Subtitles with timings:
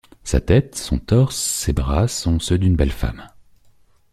[0.23, 3.27] Sa tête, son torse, ses bras sont ceux d'une belle femme.